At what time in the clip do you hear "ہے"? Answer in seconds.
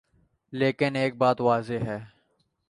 1.87-1.99